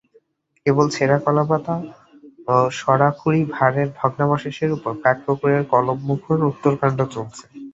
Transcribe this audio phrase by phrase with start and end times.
[0.65, 1.75] কেবল ছেঁড়া কলাপাতা
[2.47, 7.43] ও সরা-খুরি-ভাঁড়ের ভগ্নাবশেষের উপর কাক-কুকুরের কলরবমুখর উত্তরকাণ্ড চলছে।